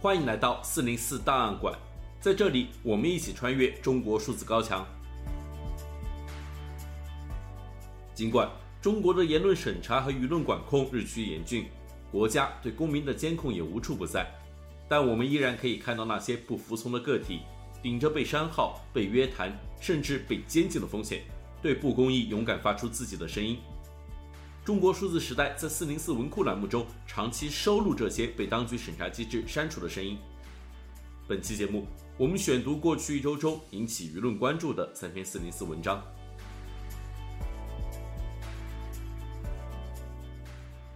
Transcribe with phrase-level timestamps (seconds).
[0.00, 1.76] 欢迎来到四零四档案馆，
[2.20, 4.86] 在这里，我们一起穿越中国数字高墙。
[8.14, 8.48] 尽管
[8.80, 11.66] 中国的言论审查和舆论管控日趋严峻，
[12.12, 14.24] 国家对公民的监控也无处不在，
[14.88, 17.40] 但我们依然可以看到那些不服从的个体，
[17.82, 21.22] 顶着被删号、被约谈，甚至被监禁的风险，
[21.60, 23.58] 对不公义勇敢发出自己的声音。
[24.68, 30.18] 中国数字时代在四零四文库栏目中长期收录这些被当局审查机制删除的声音。
[31.26, 31.86] 本期节目，
[32.18, 36.04] 我们选读过去一周中引起舆论关注的三篇四零四文章。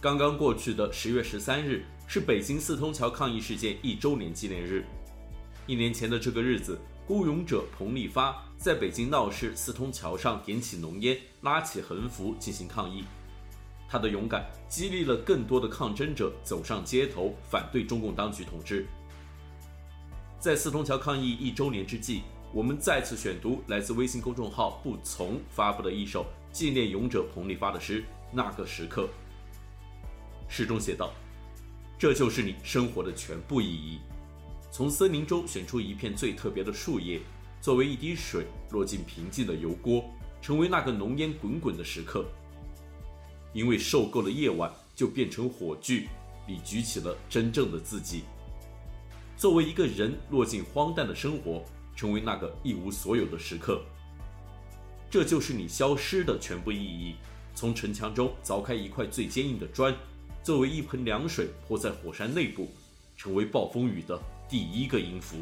[0.00, 4.82] 刚刚过去的十月十三日是北京四通桥抗议事件一周年纪念日。
[5.66, 13.04] 一年前的这个日子，孤勇者彭立发在北京闹市四通桥上点起浓烟，拉起横幅进行抗议。
[13.88, 18.86] 他的勇敢激励了更多的抗争者走上街头，反对中共当局统治。
[20.38, 22.22] 在四通桥抗议一周年之际，
[22.52, 29.02] 我们再次选读来自微信公众号“不从”发布的一首纪念勇者彭丽发的诗《那个时刻》。
[30.48, 31.12] 诗中写道
[31.98, 33.98] ：“这就是你生活的全部意义。
[34.70, 37.20] 从森林中选出一片最特别的树叶，
[37.60, 40.04] 作为一滴水落进平静的油锅，
[40.40, 42.24] 成为那个浓烟滚滚的时刻。”
[43.52, 46.08] 因为受够了夜晚，就变成火炬，
[46.46, 48.22] 你举起了真正的自己。
[49.36, 53.82] 作为一个人，落进荒诞的生活，成为那个一无所有的时刻。
[55.10, 57.14] 这就是你消失的全部意义。
[57.54, 59.94] 从城墙中凿开一块最坚硬的砖，
[60.42, 62.68] 作为一盆凉水泼在火山内部，
[63.16, 65.38] 成为暴风雨的第一个音符。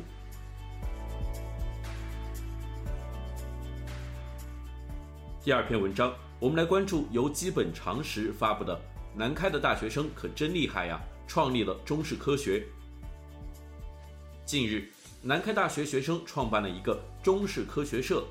[5.46, 6.12] 第二篇文章。
[6.40, 8.74] 我们来关注由基本常识发布的
[9.14, 12.66] 《南开的大学生可真厉害呀》，创立了中式科学。
[14.44, 14.90] 近日，
[15.22, 18.24] 南开大学学生创办了一个中式科学社。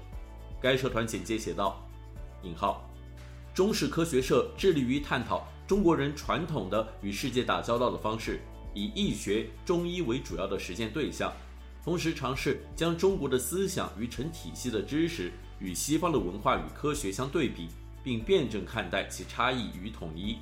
[0.61, 1.81] 该社团简介写道
[2.43, 2.85] ：“引号，
[3.53, 8.41] 中式科学社致力于探讨中国人传统的与世界打交道的方式，
[8.73, 11.31] 以易学、中医为主要的实践对象，
[11.81, 17.69] 同时尝试将中国的思想与成体系的知识与西方的文化与科学相对比。”
[18.05, 20.37] 并辩证看待其差异与统一。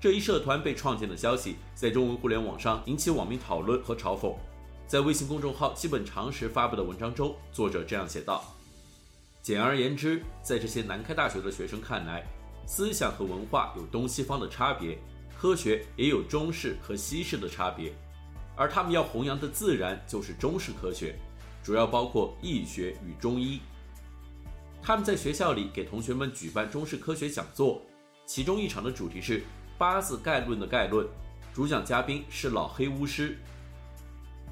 [0.00, 4.34] 这一社团被创建的消息在中文互联网上引起网民讨论和嘲讽。
[4.86, 8.42] 在微信公众号“基本常识”发布的文章中，作者这样写道
[9.44, 12.26] ：“简而言之，在这些南开大学的学生看来，
[12.66, 14.98] 思想和文化有东西方的差别，
[15.38, 17.92] 科学也有中式和西式的差别，
[18.56, 21.18] 而他们要弘扬的自然就是中式科学，
[21.62, 23.60] 主要包括易学与中医。”
[24.82, 27.82] 他们在学校里给同学们举办中式科学讲座，
[28.24, 29.42] 其中一场的主题是
[29.76, 31.06] 八字概论的概论，
[31.52, 33.36] 主讲嘉宾是老黑巫师。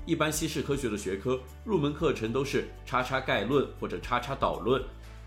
[0.04, 4.80] 一般西式科学的学科入门课程都是叉叉概论或者叉叉导论，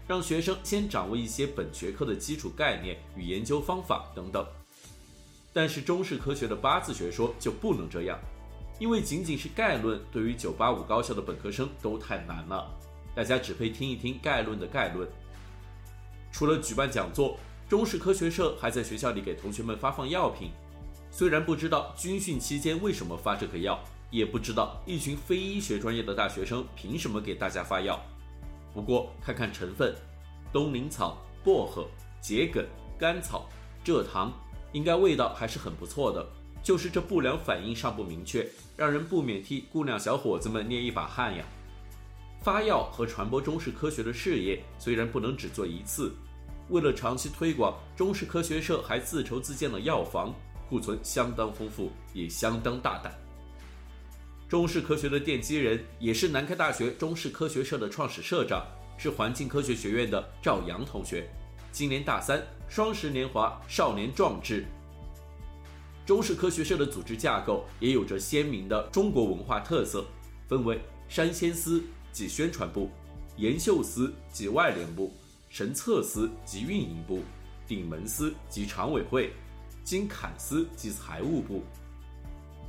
[0.08, 4.46] 让学生先掌握一些本学科的基础概念与研究方法等等。
[5.52, 8.18] 但是中式科学的八字学说就不能这样，
[8.80, 12.74] 因为仅仅是概论对于985高校的本科生都太难了。
[13.14, 15.08] 大家只配听一听概论的概论。
[16.32, 17.38] 除了举办讲座，
[17.68, 20.52] 中视科学社还在学校里给同学们发放药品。
[21.12, 23.80] 虽然不知道军训期间为什么发这个药，
[24.10, 28.00] 也不知道一群非医学专业的大学生凭什么给大家发药。
[28.74, 29.94] 不过看看成分，
[30.54, 31.86] 冬凌草、薄荷、
[32.22, 32.66] 桔梗、
[32.98, 33.50] 甘草、
[33.84, 34.32] 蔗糖，
[34.72, 36.26] 应该味道还是很不错的。
[36.70, 38.48] 就是这不良反应尚不明确，
[38.78, 41.44] 让人不免替姑娘小伙子们捏一把汗呀。
[42.44, 46.14] 发药和传播中式科学的事业虽然不能只做一次，
[46.70, 50.32] 为了长期推广，中式科学社还自筹自建了药房，
[50.70, 53.12] 库存相当丰富，也相当大胆。
[54.48, 58.64] 中式科学的奠基人也是南开大学中式科学社的创始社长，
[58.96, 61.28] 是环境科学学院的赵阳同学，
[61.72, 64.68] 今年大三，双十年华，少年壮志。
[66.10, 70.04] 中视科学社的组织架构也有着鲜明的中国文化特色，
[70.48, 71.84] 分为山仙司。
[72.12, 72.90] 及宣传部，
[73.38, 75.14] 研秀司及外联部，
[75.52, 77.22] 神策司及运营部，
[77.68, 79.32] 顶门司及常委会，
[79.84, 81.62] 金坎司及财务部。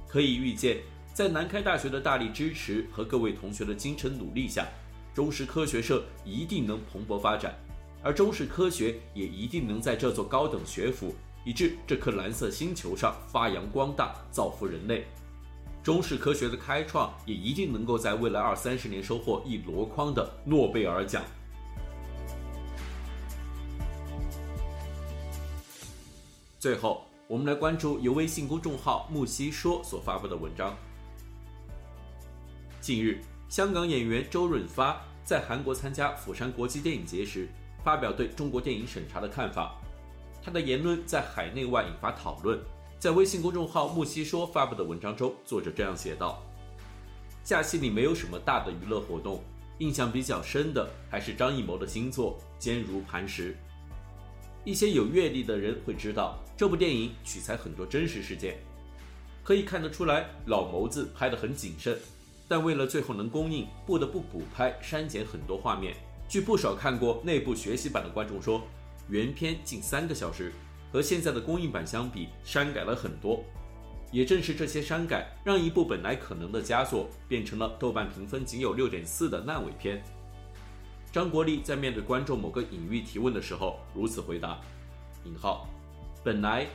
[0.07, 0.77] 可以预见，
[1.15, 4.69] 在南开大学的大力支持和各位同学的精诚努力下，
[5.15, 7.59] 中视科学社一定能蓬勃发展，
[8.03, 11.15] 而中视科学也一定能在这座高等学府，
[11.45, 15.07] 以致这颗蓝色星球上发扬光大，造福人类。
[15.83, 21.25] 中式科学的开创也一定能够在未来二三十年收获一箩筐的诺贝尔奖。
[26.59, 30.77] 最后，我们来关注由微信公众号木西说所发布的文章。
[32.83, 37.49] 近日，香港演员周润发在韩国参加釜山国际电影节时，
[37.83, 39.75] 发表对中国电影审查的看法。
[40.43, 42.59] 他的言论在海内外引发讨论。
[42.99, 46.43] 在微信公众号木西说发布的文章中，作者这样写道
[47.43, 49.43] ：“假期里没有什么大的娱乐活动，
[49.79, 53.53] 印象比较深的还是张艺谋的新作《坚如磐石》。
[54.65, 58.59] 一些有阅历的人会知道，这部电影取材很多真实事件，
[59.43, 61.99] 可以看得出来，老谋子拍得很谨慎。”
[62.47, 65.95] 但为了最后能公映，不得不补拍、删减很多画面。
[66.29, 68.61] 据不少看过内部学习版的观众说，
[69.11, 70.53] 原片近三个小时，
[70.93, 73.45] 和现在的公映版相比，删改了很多。
[74.13, 80.03] 也正是这些删改，让一部本来可能的佳作，变成了豆瓣评分仅有六点四的烂尾片。
[81.13, 84.61] 张国立在面对观众某个隐喻提问的时候，如此回答
[85.27, 85.69] ：“引号，
[86.25, 86.67] 本来，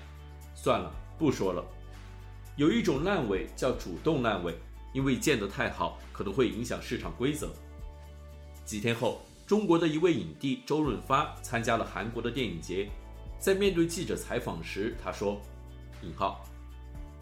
[0.53, 1.65] 算了，不说了。
[2.57, 4.53] 有一种烂尾叫主动烂尾。”
[4.95, 7.51] 因为建得太好，可能会影响市场规则。
[8.63, 12.89] 几天后，中国的一位影帝周润发参加了韩国的电影节，
[13.37, 15.39] 在面对记者采访时，他说
[16.01, 16.43] ：“引号，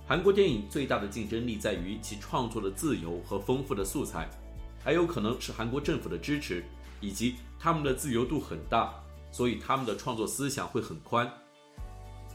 [0.07, 4.29] 韩国电影最大的竞争力在于其创作的自由和丰富的素材，
[4.81, 6.63] 还有可能是韩国政府的支持，
[7.01, 8.93] 以及他们的自由度很大，
[9.29, 11.29] 所以他们的创作思想会很宽。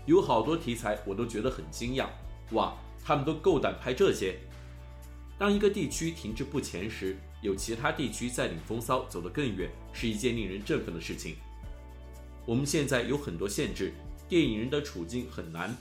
[0.05, 2.07] 有好多题材我都觉得很惊讶，
[2.53, 4.39] 哇，他们都够胆拍这些。”
[5.39, 11.37] 当一个地区停滞不前时，有其他地区在领风骚走得更远，是一件令人振奋的事情。
[12.47, 13.93] 我们现在有很多限制，
[14.29, 15.75] 电影人的处境很难，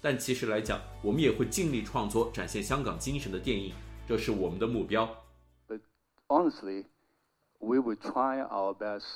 [0.00, 3.74] 但其实来讲，我们也会尽力创作展现香港精神的电影，
[4.06, 5.06] 这是我们的目标。
[5.68, 5.80] But
[6.28, 6.84] honestly,
[7.58, 9.06] we will try our best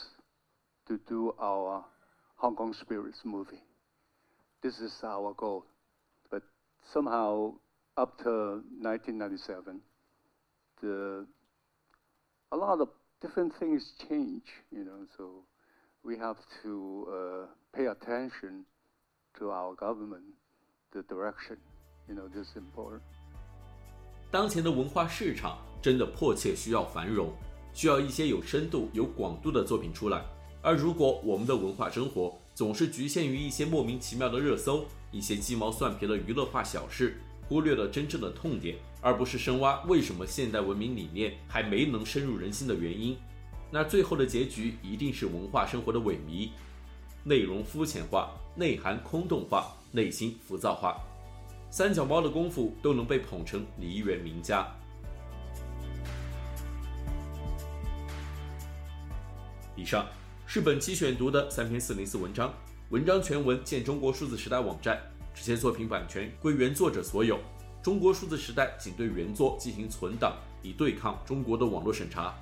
[0.86, 1.84] to do our
[2.36, 3.62] Hong Kong spirits movie.
[4.60, 5.64] This is our goal.
[6.30, 6.42] But
[6.92, 7.54] somehow.
[7.96, 9.80] Up to 1997,
[10.82, 11.28] the
[12.54, 12.88] a lot of
[13.20, 15.06] different things change, you know.
[15.16, 15.44] So
[16.04, 17.46] we have to uh,
[17.76, 18.64] pay attention
[19.38, 20.22] to our government,
[20.92, 21.58] the direction,
[22.08, 22.28] you know.
[22.28, 23.02] This is important.
[24.30, 27.32] 当前的文化市场真的迫切需要繁荣，
[27.72, 30.24] 需要一些有深度、有广度的作品出来。
[30.62, 37.20] 而如果我们的文化生活总是局限于一些莫名其妙的热搜，一些鸡毛蒜皮的娱乐化小事。
[37.48, 43.16] 忽略了真正的痛点，而不是深挖为什么现代文明理念还没能深入人心的原因，
[43.70, 46.50] 那最后的结局一定是文化生活的萎靡，
[47.22, 50.96] 内容肤浅化，内涵空洞化，内心浮躁化，
[51.70, 54.66] 三脚猫的功夫都能被捧成梨园名家。
[59.76, 60.06] 以上
[60.46, 62.54] 是本期选读的三篇四零四文章，
[62.90, 64.98] 文章全文见中国数字时代网站。
[65.34, 67.40] 这些作品版权归原作者所有，
[67.82, 72.34] 中国数字时代仅对原作进行存档，以对抗中国的网络审查。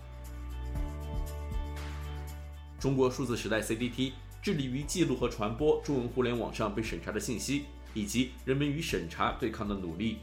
[2.78, 4.12] 中国数字时代 CDT
[4.42, 10.18] 致力于记录和传播中文互联网上被审查的信息，以及人们与审查对抗的努力。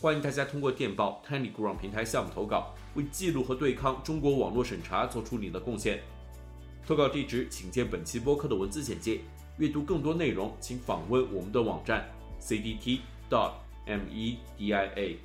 [0.00, 6.02] 欢迎大家通过电报 TinyGround 平台项目投稿，为记录和对抗中国网络审查做出你的贡献。
[6.86, 9.20] 投稿地址请见本期播客的文字简介。
[9.58, 12.06] 阅读更多内容，请访问我们的网站
[12.40, 15.16] cdt.dot.media。